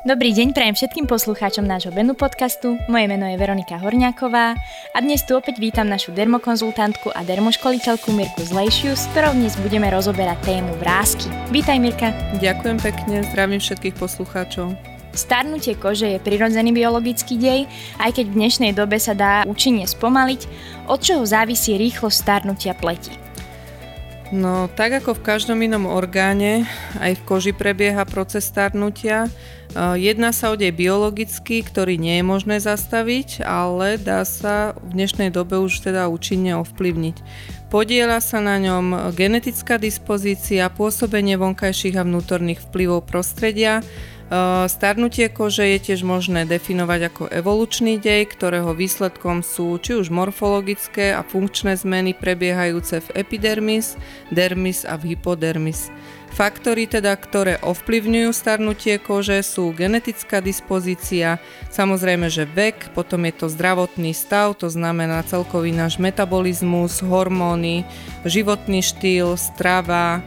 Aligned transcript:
Dobrý 0.00 0.32
deň 0.32 0.56
prajem 0.56 0.72
všetkým 0.72 1.04
poslucháčom 1.04 1.68
nášho 1.68 1.92
Benu 1.92 2.16
podcastu. 2.16 2.80
Moje 2.88 3.04
meno 3.04 3.28
je 3.28 3.36
Veronika 3.36 3.76
Horňáková 3.76 4.56
a 4.96 4.98
dnes 5.04 5.20
tu 5.28 5.36
opäť 5.36 5.60
vítam 5.60 5.84
našu 5.84 6.16
dermokonzultantku 6.16 7.12
a 7.12 7.20
dermoškoliteľku 7.20 8.08
Mirku 8.08 8.40
Zlejšiu, 8.40 8.96
s 8.96 9.04
ktorou 9.12 9.36
dnes 9.36 9.52
budeme 9.60 9.92
rozoberať 9.92 10.40
tému 10.40 10.72
vrázky. 10.80 11.28
Vítaj 11.52 11.76
Mirka. 11.84 12.16
Ďakujem 12.40 12.80
pekne, 12.80 13.28
zdravím 13.28 13.60
všetkých 13.60 14.00
poslucháčov. 14.00 14.72
Starnutie 15.12 15.76
kože 15.76 16.16
je 16.16 16.24
prirodzený 16.24 16.72
biologický 16.72 17.36
dej, 17.36 17.60
aj 18.00 18.16
keď 18.16 18.24
v 18.32 18.36
dnešnej 18.40 18.72
dobe 18.72 18.96
sa 18.96 19.12
dá 19.12 19.44
účinne 19.44 19.84
spomaliť, 19.84 20.40
od 20.88 20.96
čoho 21.04 21.28
závisí 21.28 21.76
rýchlosť 21.76 22.16
starnutia 22.16 22.72
pleti. 22.72 23.12
No, 24.32 24.72
tak 24.72 24.96
ako 25.04 25.20
v 25.20 25.24
každom 25.28 25.60
inom 25.60 25.84
orgáne, 25.84 26.64
aj 27.04 27.20
v 27.20 27.24
koži 27.28 27.52
prebieha 27.52 28.08
proces 28.08 28.48
starnutia. 28.48 29.28
Jedná 29.76 30.34
sa 30.34 30.50
o 30.50 30.58
dej 30.58 30.74
biologický, 30.74 31.62
ktorý 31.62 31.94
nie 31.94 32.18
je 32.18 32.24
možné 32.26 32.56
zastaviť, 32.58 33.46
ale 33.46 34.02
dá 34.02 34.26
sa 34.26 34.74
v 34.82 34.98
dnešnej 34.98 35.30
dobe 35.30 35.62
už 35.62 35.86
teda 35.86 36.10
účinne 36.10 36.58
ovplyvniť. 36.58 37.16
Podiela 37.70 38.18
sa 38.18 38.42
na 38.42 38.58
ňom 38.58 39.14
genetická 39.14 39.78
dispozícia, 39.78 40.66
pôsobenie 40.74 41.38
vonkajších 41.38 41.96
a 41.98 42.06
vnútorných 42.06 42.66
vplyvov 42.66 43.06
prostredia, 43.06 43.86
Starnutie 44.70 45.26
kože 45.26 45.66
je 45.74 45.90
tiež 45.90 46.06
možné 46.06 46.46
definovať 46.46 47.00
ako 47.10 47.22
evolučný 47.34 47.98
dej, 47.98 48.30
ktorého 48.30 48.78
výsledkom 48.78 49.42
sú 49.42 49.74
či 49.82 49.98
už 49.98 50.14
morfologické 50.14 51.10
a 51.10 51.26
funkčné 51.26 51.74
zmeny 51.74 52.14
prebiehajúce 52.14 53.02
v 53.10 53.26
epidermis, 53.26 53.98
dermis 54.30 54.86
a 54.86 54.94
v 54.94 55.18
hypodermis. 55.18 55.90
Faktory 56.30 56.88
teda, 56.88 57.12
ktoré 57.20 57.60
ovplyvňujú 57.60 58.30
starnutie 58.32 58.96
kože 58.96 59.44
sú 59.44 59.76
genetická 59.76 60.40
dispozícia, 60.40 61.36
samozrejme, 61.68 62.32
že 62.32 62.48
vek, 62.48 62.96
potom 62.96 63.28
je 63.28 63.34
to 63.34 63.46
zdravotný 63.52 64.16
stav, 64.16 64.56
to 64.56 64.72
znamená 64.72 65.20
celkový 65.26 65.74
náš 65.74 66.00
metabolizmus, 66.00 67.04
hormóny, 67.04 67.84
životný 68.24 68.80
štýl, 68.80 69.36
strava, 69.36 70.24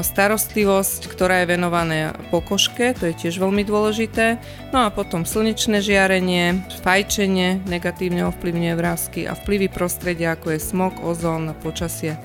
starostlivosť, 0.00 1.12
ktorá 1.12 1.44
je 1.44 1.50
venovaná 1.52 2.16
pokožke, 2.32 2.96
to 2.96 3.12
je 3.12 3.14
tiež 3.26 3.40
veľmi 3.40 3.60
dôležité. 3.60 4.40
No 4.72 4.84
a 4.84 4.92
potom 4.92 5.28
slnečné 5.28 5.84
žiarenie, 5.84 6.64
fajčenie 6.80 7.64
negatívne 7.68 8.24
ovplyvňuje 8.32 8.74
vrázky 8.76 9.20
a 9.28 9.36
vplyvy 9.36 9.68
prostredia 9.68 10.32
ako 10.32 10.56
je 10.56 10.60
smog, 10.64 10.92
ozón, 11.04 11.52
počasie. 11.60 12.16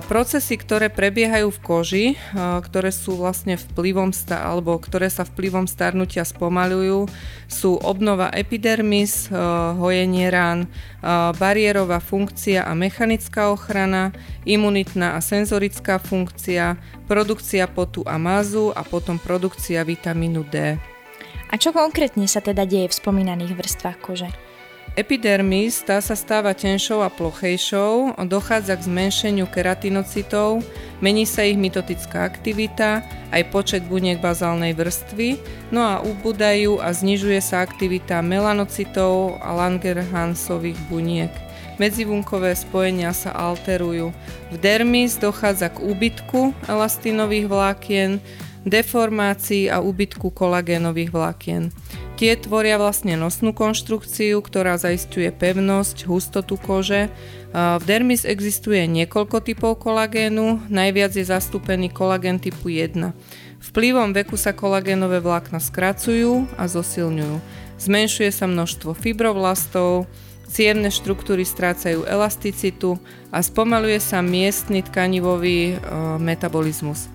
Procesy, 0.00 0.58
ktoré 0.58 0.90
prebiehajú 0.90 1.54
v 1.54 1.62
koži, 1.62 2.06
ktoré 2.36 2.90
sú 2.90 3.14
vlastne 3.14 3.54
vplyvom 3.54 4.10
sta- 4.10 4.42
alebo 4.42 4.74
ktoré 4.76 5.06
sa 5.06 5.22
vplyvom 5.22 5.70
starnutia 5.70 6.26
spomalujú, 6.26 7.06
sú 7.46 7.78
obnova 7.78 8.28
epidermis, 8.34 9.30
hojenie 9.78 10.26
rán, 10.28 10.66
bariérová 11.38 12.02
funkcia 12.02 12.66
a 12.66 12.74
mechanická 12.74 13.54
ochrana, 13.54 14.10
imunitná 14.42 15.14
a 15.14 15.22
senzorická 15.22 16.02
funkcia, 16.02 16.74
produkcia 17.06 17.70
potu 17.70 18.02
a 18.02 18.18
mazu 18.18 18.74
a 18.74 18.82
potom 18.82 19.16
produkcia 19.16 19.86
vitamínu 19.86 20.42
D. 20.50 20.74
A 21.50 21.54
čo 21.54 21.70
konkrétne 21.70 22.26
sa 22.26 22.42
teda 22.42 22.66
deje 22.66 22.90
v 22.90 22.98
spomínaných 22.98 23.54
vrstvách 23.54 23.98
kože? 24.02 24.49
Epidermis 24.98 25.86
tá 25.86 26.02
sa 26.02 26.18
stáva 26.18 26.50
tenšou 26.50 26.98
a 27.06 27.06
plochejšou, 27.06 28.18
dochádza 28.26 28.74
k 28.74 28.90
zmenšeniu 28.90 29.46
keratinocitov, 29.46 30.66
mení 30.98 31.22
sa 31.30 31.46
ich 31.46 31.54
mitotická 31.54 32.26
aktivita, 32.26 33.06
aj 33.30 33.42
počet 33.54 33.86
buniek 33.86 34.18
bazálnej 34.18 34.74
vrstvy, 34.74 35.38
no 35.70 35.78
a 35.78 36.02
ubúdajú 36.02 36.82
a 36.82 36.90
znižuje 36.90 37.38
sa 37.38 37.62
aktivita 37.62 38.18
melanocitov 38.18 39.38
a 39.38 39.54
Langerhansových 39.54 40.78
buniek. 40.90 41.30
Medzivunkové 41.78 42.58
spojenia 42.58 43.14
sa 43.14 43.30
alterujú. 43.30 44.10
V 44.50 44.56
dermis 44.58 45.14
dochádza 45.16 45.70
k 45.70 45.86
úbytku 45.86 46.50
elastínových 46.66 47.46
vlákien, 47.46 48.18
deformácii 48.64 49.72
a 49.72 49.80
úbytku 49.80 50.32
kolagénových 50.32 51.10
vlákien. 51.12 51.62
Tie 52.20 52.36
tvoria 52.36 52.76
vlastne 52.76 53.16
nosnú 53.16 53.56
konštrukciu, 53.56 54.44
ktorá 54.44 54.76
zaistuje 54.76 55.32
pevnosť, 55.32 56.04
hustotu 56.04 56.60
kože. 56.60 57.08
V 57.56 57.82
dermis 57.88 58.28
existuje 58.28 58.84
niekoľko 58.84 59.40
typov 59.40 59.80
kolagénu, 59.80 60.68
najviac 60.68 61.16
je 61.16 61.24
zastúpený 61.24 61.88
kolagén 61.88 62.36
typu 62.36 62.68
1. 62.68 63.16
Vplyvom 63.60 64.12
veku 64.12 64.36
sa 64.36 64.52
kolagénové 64.52 65.24
vlákna 65.24 65.64
skracujú 65.64 66.44
a 66.60 66.68
zosilňujú. 66.68 67.40
Zmenšuje 67.80 68.28
sa 68.28 68.44
množstvo 68.44 68.92
fibrovlastov, 68.92 70.04
cievne 70.44 70.92
štruktúry 70.92 71.48
strácajú 71.48 72.04
elasticitu 72.04 73.00
a 73.32 73.40
spomaluje 73.40 73.96
sa 74.02 74.20
miestny 74.20 74.84
tkanivový 74.84 75.72
e, 75.72 75.74
metabolizmus. 76.20 77.08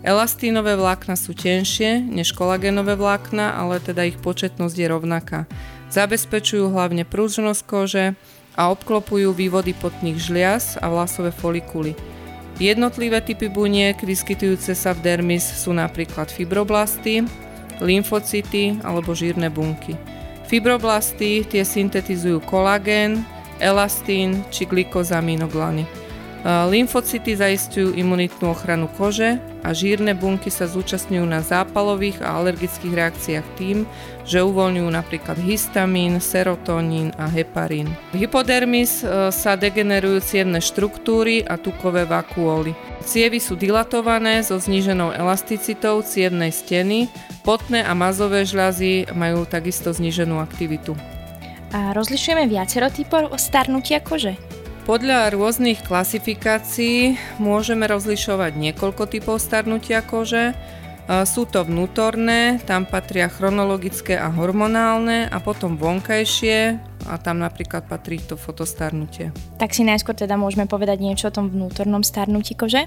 Elastínové 0.00 0.80
vlákna 0.80 1.12
sú 1.12 1.36
tenšie 1.36 2.00
než 2.00 2.32
kolagénové 2.32 2.96
vlákna, 2.96 3.52
ale 3.52 3.84
teda 3.84 4.08
ich 4.08 4.16
početnosť 4.16 4.76
je 4.76 4.86
rovnaká. 4.88 5.44
Zabezpečujú 5.92 6.72
hlavne 6.72 7.04
prúžnosť 7.04 7.60
kože 7.68 8.06
a 8.56 8.72
obklopujú 8.72 9.36
vývody 9.36 9.76
potných 9.76 10.16
žliaz 10.16 10.80
a 10.80 10.88
vlasové 10.88 11.28
folikuly. 11.36 11.92
Jednotlivé 12.56 13.20
typy 13.20 13.52
buniek 13.52 14.00
vyskytujúce 14.00 14.72
sa 14.72 14.96
v 14.96 15.04
dermis 15.04 15.44
sú 15.44 15.76
napríklad 15.76 16.32
fibroblasty, 16.32 17.24
lymfocyty 17.84 18.80
alebo 18.80 19.12
žírne 19.12 19.52
bunky. 19.52 19.96
Fibroblasty 20.48 21.44
tie 21.44 21.60
syntetizujú 21.60 22.40
kolagén, 22.48 23.20
elastín 23.60 24.48
či 24.48 24.64
glikozaminoglany. 24.64 25.99
Lymfocyty 26.44 27.36
zaistujú 27.36 27.92
imunitnú 27.92 28.56
ochranu 28.56 28.88
kože 28.96 29.36
a 29.60 29.76
žírne 29.76 30.16
bunky 30.16 30.48
sa 30.48 30.64
zúčastňujú 30.64 31.26
na 31.28 31.44
zápalových 31.44 32.24
a 32.24 32.40
alergických 32.40 32.96
reakciách 32.96 33.46
tým, 33.60 33.84
že 34.24 34.40
uvoľňujú 34.40 34.88
napríklad 34.88 35.36
histamín, 35.36 36.16
serotonín 36.16 37.12
a 37.20 37.28
heparín. 37.28 37.92
V 38.16 38.24
hypodermis 38.24 39.04
e, 39.04 39.28
sa 39.28 39.52
degenerujú 39.52 40.24
cievne 40.24 40.64
štruktúry 40.64 41.44
a 41.44 41.60
tukové 41.60 42.08
vakuóly. 42.08 42.72
Cievy 43.04 43.36
sú 43.36 43.60
dilatované 43.60 44.40
so 44.40 44.56
zníženou 44.56 45.12
elasticitou 45.12 46.00
cievnej 46.00 46.56
steny, 46.56 47.12
potné 47.44 47.84
a 47.84 47.92
mazové 47.92 48.48
žľazy 48.48 49.12
majú 49.12 49.44
takisto 49.44 49.92
zníženú 49.92 50.40
aktivitu. 50.40 50.96
A 51.76 51.92
rozlišujeme 51.92 52.48
viacero 52.48 52.88
typov 52.88 53.30
starnutia 53.36 54.00
kože? 54.00 54.49
Podľa 54.88 55.30
rôznych 55.36 55.84
klasifikácií 55.84 57.14
môžeme 57.36 57.84
rozlišovať 57.84 58.56
niekoľko 58.56 59.04
typov 59.12 59.36
starnutia 59.38 60.00
kože. 60.00 60.56
Sú 61.26 61.42
to 61.42 61.66
vnútorné, 61.66 62.62
tam 62.64 62.86
patria 62.86 63.26
chronologické 63.26 64.14
a 64.14 64.30
hormonálne 64.30 65.26
a 65.26 65.38
potom 65.42 65.74
vonkajšie 65.74 66.78
a 67.10 67.14
tam 67.18 67.42
napríklad 67.42 67.86
patrí 67.90 68.22
to 68.22 68.38
fotostarnutie. 68.38 69.34
Tak 69.58 69.74
si 69.74 69.82
najskôr 69.82 70.14
teda 70.14 70.38
môžeme 70.38 70.70
povedať 70.70 71.02
niečo 71.02 71.28
o 71.28 71.34
tom 71.34 71.50
vnútornom 71.50 72.06
starnutí 72.06 72.54
kože? 72.54 72.86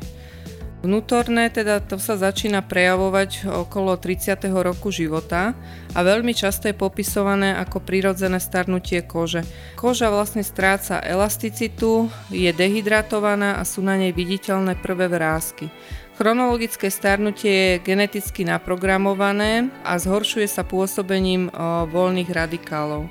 Vnútorné, 0.83 1.47
teda 1.47 1.79
to 1.79 1.95
sa 1.95 2.19
začína 2.19 2.59
prejavovať 2.59 3.47
okolo 3.47 3.95
30. 3.95 4.35
roku 4.51 4.91
života 4.91 5.55
a 5.95 5.99
veľmi 6.03 6.35
často 6.35 6.67
je 6.67 6.75
popisované 6.75 7.55
ako 7.55 7.79
prirodzené 7.79 8.35
starnutie 8.43 8.99
kože. 9.07 9.47
Koža 9.79 10.11
vlastne 10.11 10.43
stráca 10.43 10.99
elasticitu, 10.99 12.11
je 12.27 12.51
dehydratovaná 12.51 13.57
a 13.57 13.63
sú 13.63 13.79
na 13.79 13.95
nej 13.95 14.11
viditeľné 14.11 14.75
prvé 14.75 15.07
vrázky. 15.07 15.71
Chronologické 16.19 16.91
starnutie 16.91 17.79
je 17.79 17.81
geneticky 17.87 18.43
naprogramované 18.43 19.71
a 19.87 19.95
zhoršuje 19.95 20.51
sa 20.51 20.67
pôsobením 20.67 21.47
voľných 21.95 22.27
radikálov. 22.27 23.07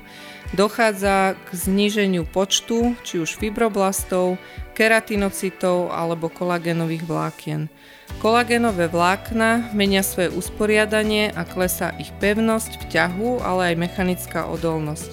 Dochádza 0.53 1.33
k 1.33 1.49
zníženiu 1.49 2.29
počtu 2.29 2.93
či 3.01 3.17
už 3.17 3.41
fibroblastov, 3.41 4.37
keratinocitov 4.77 5.89
alebo 5.89 6.29
kolagénových 6.29 7.09
vlákien. 7.09 7.73
Kolagénové 8.21 8.85
vlákna 8.85 9.73
menia 9.73 10.05
svoje 10.05 10.29
usporiadanie 10.29 11.33
a 11.33 11.41
klesá 11.41 11.89
ich 11.97 12.13
pevnosť 12.21 12.77
v 12.77 12.83
ťahu, 12.85 13.41
ale 13.41 13.73
aj 13.73 13.81
mechanická 13.81 14.45
odolnosť. 14.45 15.09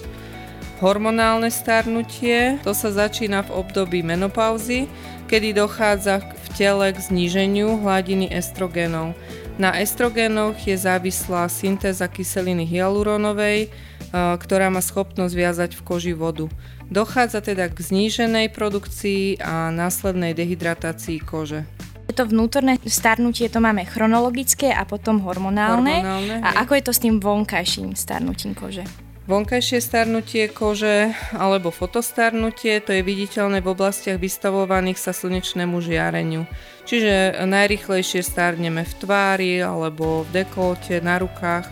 Hormonálne 0.77 1.49
starnutie, 1.49 2.61
to 2.61 2.77
sa 2.77 2.93
začína 2.93 3.41
v 3.41 3.65
období 3.65 4.05
menopauzy, 4.05 4.85
kedy 5.25 5.57
dochádza 5.57 6.21
v 6.21 6.47
tele 6.53 6.93
k 6.93 7.01
zníženiu 7.01 7.81
hladiny 7.81 8.29
estrogénov. 8.29 9.17
Na 9.57 9.73
estrogénoch 9.73 10.57
je 10.69 10.77
závislá 10.77 11.49
syntéza 11.49 12.05
kyseliny 12.05 12.65
hyaluronovej, 12.69 13.73
ktorá 14.11 14.67
má 14.67 14.83
schopnosť 14.83 15.33
viazať 15.33 15.71
v 15.79 15.81
koži 15.87 16.13
vodu. 16.13 16.51
Dochádza 16.91 17.39
teda 17.39 17.71
k 17.71 17.79
zníženej 17.79 18.51
produkcii 18.51 19.39
a 19.39 19.71
následnej 19.71 20.35
dehydratácii 20.35 21.23
kože. 21.23 21.63
To 22.11 22.27
vnútorné 22.27 22.75
starnutie 22.91 23.47
to 23.47 23.63
máme 23.63 23.87
chronologické 23.87 24.75
a 24.75 24.83
potom 24.83 25.23
hormonálne. 25.23 26.03
hormonálne 26.03 26.35
a 26.43 26.49
hej. 26.51 26.57
ako 26.59 26.71
je 26.75 26.83
to 26.83 26.91
s 26.91 26.99
tým 26.99 27.15
vonkajším 27.23 27.95
starnutím 27.95 28.51
kože? 28.51 28.83
Vonkajšie 29.31 29.79
starnutie 29.79 30.51
kože 30.51 31.15
alebo 31.31 31.71
fotostarnutie 31.71 32.83
to 32.83 32.91
je 32.91 32.99
viditeľné 32.99 33.63
v 33.63 33.71
oblastiach 33.71 34.19
vystavovaných 34.19 34.99
sa 34.99 35.15
slnečnému 35.15 35.79
žiareniu. 35.79 36.43
Čiže 36.83 37.39
najrychlejšie 37.47 38.27
starneme 38.27 38.83
v 38.83 38.93
tvári 38.99 39.63
alebo 39.63 40.27
v 40.27 40.43
dekolte, 40.43 40.99
na 40.99 41.15
rukách. 41.15 41.63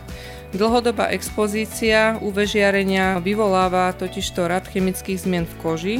Dlhodobá 0.50 1.14
expozícia 1.14 2.18
UV 2.18 2.42
žiarenia 2.42 3.22
vyvoláva 3.22 3.94
totižto 3.94 4.50
rad 4.50 4.66
chemických 4.66 5.22
zmien 5.22 5.46
v 5.46 5.54
koži, 5.62 5.96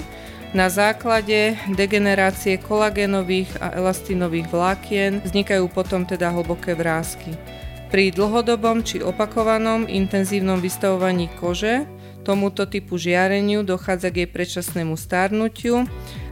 na 0.51 0.67
základe 0.67 1.55
degenerácie 1.71 2.59
kolagénových 2.59 3.47
a 3.63 3.71
elastínových 3.79 4.51
vlákien 4.51 5.23
vznikajú 5.23 5.71
potom 5.71 6.03
teda 6.03 6.35
hlboké 6.35 6.75
vrázky. 6.75 7.31
Pri 7.95 8.11
dlhodobom 8.11 8.83
či 8.83 8.99
opakovanom 8.99 9.87
intenzívnom 9.87 10.59
vystavovaní 10.59 11.31
kože 11.39 11.87
tomuto 12.27 12.67
typu 12.67 12.99
žiareniu 12.99 13.63
dochádza 13.63 14.11
k 14.11 14.27
jej 14.27 14.31
predčasnému 14.35 14.99
stárnutiu 14.99 15.87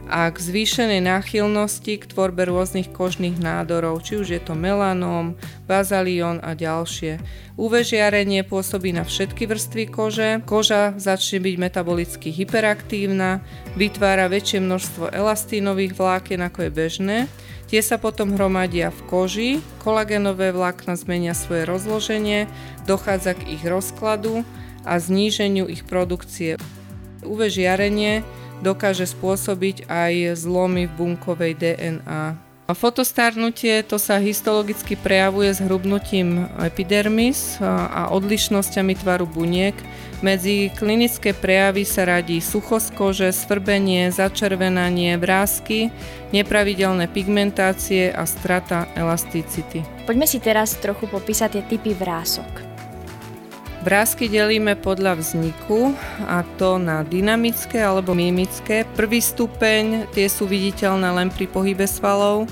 a 0.09 0.33
k 0.33 0.37
zvýšenej 0.41 1.05
náchylnosti 1.05 2.01
k 2.01 2.09
tvorbe 2.09 2.49
rôznych 2.49 2.89
kožných 2.89 3.37
nádorov, 3.37 4.01
či 4.01 4.17
už 4.17 4.27
je 4.33 4.41
to 4.41 4.57
melanóm, 4.57 5.37
bazalión 5.69 6.41
a 6.41 6.57
ďalšie. 6.57 7.21
UV 7.55 7.85
žiarenie 7.85 8.41
pôsobí 8.41 8.89
na 8.89 9.05
všetky 9.05 9.45
vrstvy 9.45 9.83
kože, 9.93 10.29
koža 10.49 10.97
začne 10.97 11.45
byť 11.45 11.55
metabolicky 11.61 12.33
hyperaktívna, 12.33 13.45
vytvára 13.77 14.25
väčšie 14.27 14.65
množstvo 14.65 15.13
elastínových 15.13 15.93
vlákien 15.93 16.41
ako 16.41 16.65
je 16.65 16.71
bežné, 16.73 17.17
Tie 17.69 17.85
sa 17.85 18.01
potom 18.01 18.33
hromadia 18.33 18.89
v 18.89 19.01
koži, 19.05 19.51
kolagénové 19.85 20.49
vlákna 20.49 20.97
zmenia 20.97 21.37
svoje 21.37 21.69
rozloženie, 21.69 22.49
dochádza 22.89 23.37
k 23.37 23.53
ich 23.53 23.61
rozkladu 23.61 24.41
a 24.81 24.97
zníženiu 24.97 25.69
ich 25.69 25.85
produkcie. 25.85 26.57
UV 27.21 27.45
žiarenie 27.53 28.25
dokáže 28.61 29.07
spôsobiť 29.07 29.87
aj 29.87 30.39
zlomy 30.39 30.87
v 30.87 30.93
bunkovej 30.95 31.53
DNA. 31.55 32.49
Fotostarnutie 32.69 33.81
to 33.81 33.97
sa 33.97 34.21
histologicky 34.21 34.93
prejavuje 34.93 35.49
s 35.49 35.57
hrubnutím 35.57 36.45
epidermis 36.61 37.57
a 37.65 38.13
odlišnosťami 38.13 38.93
tvaru 38.93 39.25
buniek. 39.25 39.73
Medzi 40.21 40.69
klinické 40.77 41.33
prejavy 41.33 41.81
sa 41.81 42.05
radí 42.05 42.37
suchosť 42.37 42.93
kože, 42.93 43.33
svrbenie, 43.33 44.13
začervenanie, 44.13 45.17
vrázky, 45.17 45.89
nepravidelné 46.29 47.09
pigmentácie 47.09 48.13
a 48.13 48.29
strata 48.29 48.85
elasticity. 48.93 49.81
Poďme 50.05 50.29
si 50.29 50.37
teraz 50.37 50.77
trochu 50.77 51.09
popísať 51.09 51.57
tie 51.57 51.63
typy 51.73 51.97
vrások. 51.97 52.68
Vrázky 53.79 54.27
delíme 54.27 54.75
podľa 54.75 55.15
vzniku 55.23 55.95
a 56.27 56.43
to 56.59 56.75
na 56.75 56.99
dynamické 57.07 57.79
alebo 57.79 58.11
mimické. 58.11 58.83
Prvý 58.83 59.23
stupeň 59.23 60.03
tie 60.11 60.27
sú 60.27 60.51
viditeľné 60.51 61.07
len 61.07 61.31
pri 61.31 61.47
pohybe 61.47 61.87
svalov, 61.87 62.43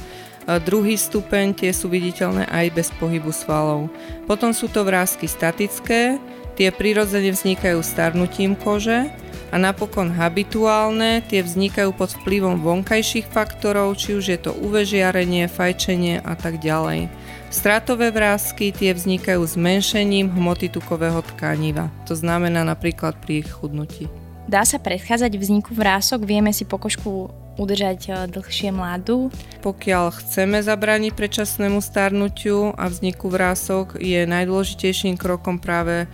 druhý 0.63 0.95
stupeň 0.95 1.51
tie 1.51 1.75
sú 1.75 1.91
viditeľné 1.91 2.47
aj 2.47 2.65
bez 2.71 2.87
pohybu 2.95 3.35
svalov. 3.35 3.91
Potom 4.23 4.55
sú 4.55 4.71
to 4.71 4.87
vrázky 4.87 5.27
statické, 5.27 6.15
tie 6.55 6.71
prirodzene 6.71 7.35
vznikajú 7.35 7.83
starnutím 7.83 8.55
kože 8.55 9.11
a 9.47 9.55
napokon 9.55 10.11
habituálne, 10.11 11.23
tie 11.23 11.39
vznikajú 11.39 11.95
pod 11.95 12.11
vplyvom 12.21 12.59
vonkajších 12.59 13.31
faktorov, 13.31 13.95
či 13.95 14.19
už 14.19 14.25
je 14.35 14.39
to 14.39 14.51
UV 14.51 14.83
žiarenie, 14.83 15.47
fajčenie 15.47 16.19
a 16.19 16.33
tak 16.35 16.59
ďalej. 16.59 17.07
Stratové 17.47 18.11
vrázky 18.11 18.75
tie 18.75 18.91
vznikajú 18.91 19.39
zmenšením 19.39 20.27
hmoty 20.35 20.67
tukového 20.67 21.23
tkaniva. 21.23 21.87
To 22.03 22.11
znamená 22.11 22.67
napríklad 22.67 23.15
pri 23.23 23.47
chudnutí. 23.47 24.26
Dá 24.47 24.63
sa 24.63 24.79
predchádzať 24.79 25.35
vzniku 25.35 25.75
vrások? 25.75 26.23
Vieme 26.23 26.55
si 26.55 26.63
pokožku 26.63 27.27
udržať 27.59 27.99
e, 28.07 28.11
dlhšie 28.31 28.71
mladú? 28.71 29.27
Pokiaľ 29.59 30.15
chceme 30.23 30.63
zabrániť 30.63 31.11
predčasnému 31.11 31.83
starnutiu 31.83 32.71
a 32.79 32.87
vzniku 32.87 33.27
vrások, 33.27 33.99
je 33.99 34.23
najdôležitejším 34.23 35.19
krokom 35.19 35.59
práve 35.59 36.05
e, 36.05 36.07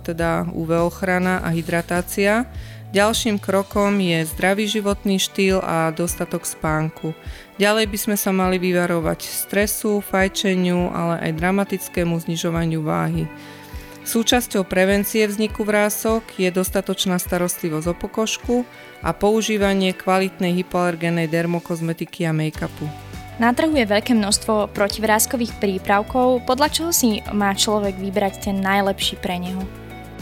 teda 0.00 0.48
UV 0.48 0.88
ochrana 0.88 1.44
a 1.44 1.52
hydratácia. 1.52 2.48
Ďalším 2.88 3.36
krokom 3.36 4.00
je 4.00 4.24
zdravý 4.32 4.64
životný 4.64 5.20
štýl 5.20 5.60
a 5.60 5.92
dostatok 5.92 6.48
spánku. 6.48 7.12
Ďalej 7.60 7.84
by 7.84 7.98
sme 8.00 8.16
sa 8.16 8.32
mali 8.32 8.56
vyvarovať 8.56 9.28
stresu, 9.28 10.00
fajčeniu, 10.00 10.88
ale 10.88 11.20
aj 11.20 11.36
dramatickému 11.36 12.16
znižovaniu 12.16 12.80
váhy. 12.80 13.28
Súčasťou 14.08 14.64
prevencie 14.64 15.28
vzniku 15.28 15.68
vrások 15.68 16.24
je 16.40 16.48
dostatočná 16.48 17.20
starostlivosť 17.20 17.92
o 17.92 17.94
pokožku 17.94 18.64
a 19.04 19.12
používanie 19.12 19.92
kvalitnej 19.92 20.56
hypoalergénej 20.64 21.28
dermokozmetiky 21.28 22.24
a 22.24 22.32
make-upu. 22.32 22.88
Na 23.36 23.52
trhu 23.52 23.76
je 23.76 23.84
veľké 23.84 24.16
množstvo 24.16 24.72
protivrázkových 24.72 25.60
prípravkov, 25.60 26.40
podľa 26.48 26.68
čoho 26.72 26.90
si 26.90 27.20
má 27.36 27.52
človek 27.52 28.00
vybrať 28.00 28.48
ten 28.48 28.64
najlepší 28.64 29.20
pre 29.20 29.36
neho? 29.36 29.60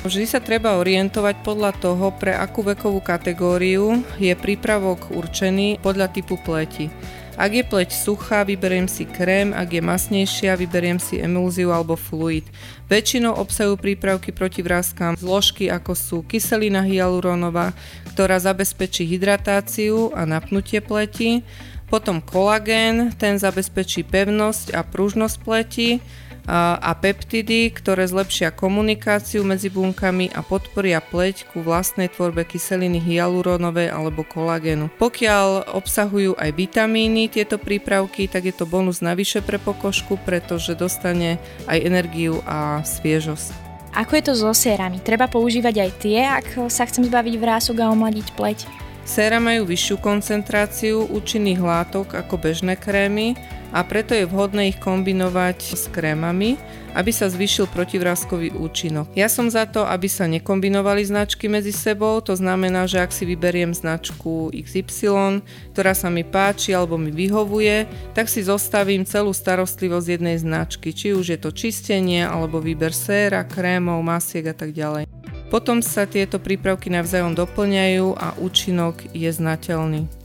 Vždy 0.03 0.27
sa 0.27 0.43
treba 0.43 0.83
orientovať 0.83 1.47
podľa 1.47 1.79
toho, 1.79 2.11
pre 2.11 2.35
akú 2.35 2.67
vekovú 2.67 2.99
kategóriu 2.99 4.03
je 4.19 4.35
prípravok 4.35 5.15
určený 5.15 5.79
podľa 5.79 6.11
typu 6.11 6.43
pleti. 6.43 6.91
Ak 7.37 7.53
je 7.53 7.61
pleť 7.61 7.93
suchá, 7.93 8.49
vyberiem 8.49 8.89
si 8.89 9.05
krém, 9.05 9.53
ak 9.53 9.69
je 9.69 9.85
masnejšia, 9.85 10.57
vyberiem 10.57 10.97
si 10.97 11.21
emulziu 11.21 11.69
alebo 11.69 11.93
fluid. 11.93 12.49
Väčšinou 12.89 13.37
obsahujú 13.37 13.77
prípravky 13.77 14.33
proti 14.33 14.65
vrázkám 14.65 15.21
zložky 15.21 15.69
ako 15.69 15.93
sú 15.93 16.17
kyselina 16.25 16.81
hyalurónová, 16.81 17.77
ktorá 18.17 18.41
zabezpečí 18.41 19.05
hydratáciu 19.05 20.17
a 20.17 20.25
napnutie 20.25 20.81
pleti, 20.81 21.45
potom 21.93 22.25
kolagén, 22.25 23.13
ten 23.21 23.37
zabezpečí 23.37 24.09
pevnosť 24.09 24.73
a 24.73 24.81
pružnosť 24.81 25.37
pleti, 25.45 26.01
a 26.47 26.95
peptidy, 26.95 27.75
ktoré 27.75 28.07
zlepšia 28.07 28.55
komunikáciu 28.55 29.43
medzi 29.43 29.67
bunkami 29.67 30.31
a 30.31 30.47
podporia 30.47 31.03
pleť 31.03 31.51
ku 31.51 31.59
vlastnej 31.59 32.07
tvorbe 32.07 32.47
kyseliny 32.47 33.03
hyalurónovej 33.03 33.91
alebo 33.91 34.23
kolagénu. 34.23 34.87
Pokiaľ 34.95 35.75
obsahujú 35.75 36.39
aj 36.39 36.51
vitamíny 36.55 37.27
tieto 37.27 37.59
prípravky, 37.59 38.31
tak 38.31 38.47
je 38.47 38.55
to 38.55 38.63
bonus 38.63 39.03
navyše 39.03 39.43
pre 39.43 39.59
pokožku, 39.59 40.23
pretože 40.23 40.79
dostane 40.79 41.43
aj 41.67 41.83
energiu 41.83 42.39
a 42.47 42.87
sviežosť. 42.87 43.67
Ako 43.97 44.13
je 44.15 44.25
to 44.29 44.35
so 44.37 44.53
sérami? 44.53 45.01
Treba 45.01 45.25
používať 45.27 45.75
aj 45.83 45.91
tie, 45.99 46.21
ak 46.23 46.71
sa 46.71 46.85
chcem 46.87 47.09
zbaviť 47.09 47.35
vrások 47.41 47.81
a 47.81 47.91
omladiť 47.91 48.29
pleť? 48.37 48.59
Séra 49.07 49.39
majú 49.39 49.71
vyššiu 49.71 50.03
koncentráciu 50.03 51.07
účinných 51.07 51.63
látok 51.63 52.19
ako 52.19 52.43
bežné 52.43 52.75
krémy 52.75 53.39
a 53.77 53.85
preto 53.85 54.17
je 54.17 54.25
vhodné 54.25 54.73
ich 54.73 54.81
kombinovať 54.81 55.77
s 55.77 55.93
krémami, 55.93 56.57
aby 56.97 57.13
sa 57.13 57.29
zvýšil 57.29 57.69
protivrázkový 57.69 58.57
účinok. 58.57 59.13
Ja 59.13 59.29
som 59.29 59.53
za 59.53 59.69
to, 59.69 59.85
aby 59.85 60.09
sa 60.09 60.25
nekombinovali 60.25 61.05
značky 61.05 61.45
medzi 61.45 61.77
sebou, 61.77 62.25
to 62.25 62.33
znamená, 62.33 62.89
že 62.89 63.05
ak 63.05 63.13
si 63.13 63.29
vyberiem 63.29 63.77
značku 63.77 64.49
XY, 64.49 65.45
ktorá 65.77 65.93
sa 65.93 66.09
mi 66.09 66.25
páči 66.25 66.73
alebo 66.73 66.97
mi 66.97 67.13
vyhovuje, 67.13 67.85
tak 68.17 68.33
si 68.33 68.41
zostavím 68.41 69.05
celú 69.05 69.37
starostlivosť 69.37 70.09
jednej 70.09 70.41
značky, 70.41 70.97
či 70.97 71.13
už 71.13 71.37
je 71.37 71.39
to 71.39 71.53
čistenie 71.53 72.25
alebo 72.25 72.65
výber 72.65 72.97
séra, 72.97 73.45
krémov, 73.45 74.01
masiek 74.01 74.49
a 74.49 74.57
tak 74.57 74.73
ďalej. 74.73 75.05
Potom 75.53 75.85
sa 75.85 76.09
tieto 76.09 76.41
prípravky 76.41 76.89
navzájom 76.89 77.37
doplňajú 77.37 78.17
a 78.17 78.33
účinok 78.41 79.05
je 79.13 79.29
znateľný. 79.29 80.16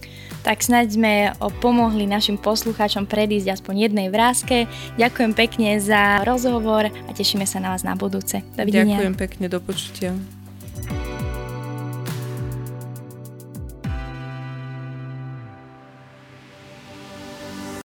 Tak 0.42 0.66
snáď 0.66 0.88
sme 0.98 1.14
pomohli 1.62 2.10
našim 2.10 2.34
poslucháčom 2.34 3.06
predísť 3.06 3.62
aspoň 3.62 3.88
jednej 3.88 4.08
vrázke. 4.10 4.66
Ďakujem 4.98 5.38
pekne 5.38 5.78
za 5.78 6.26
rozhovor 6.26 6.90
a 6.90 7.12
tešíme 7.14 7.46
sa 7.46 7.62
na 7.62 7.78
vás 7.78 7.86
na 7.86 7.94
budúce. 7.94 8.42
Dovidenia. 8.58 8.98
Ďakujem 8.98 9.16
pekne, 9.22 9.46
do 9.48 9.62
počutia. 9.62 10.18